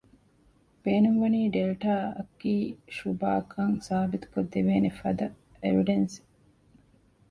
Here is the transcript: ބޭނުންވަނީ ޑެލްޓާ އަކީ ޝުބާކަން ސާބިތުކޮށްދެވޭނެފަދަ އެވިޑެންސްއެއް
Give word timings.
ބޭނުންވަނީ 0.83 1.41
ޑެލްޓާ 1.55 1.93
އަކީ 2.17 2.53
ޝުބާކަން 2.95 3.75
ސާބިތުކޮށްދެވޭނެފަދަ 3.87 5.27
އެވިޑެންސްއެއް 5.61 6.23